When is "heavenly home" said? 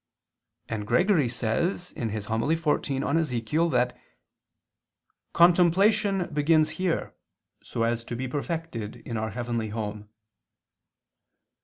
9.29-10.09